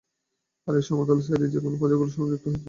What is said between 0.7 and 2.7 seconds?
এই সমতল সাইড যেখানে পাঁজরগুলো সংযুক্ত হয়েছে।